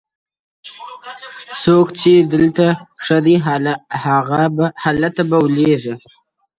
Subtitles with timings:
[1.63, 2.65] څوک چی دلته
[3.03, 3.35] ښه دي
[4.83, 5.93] هلته به لوړېږي!!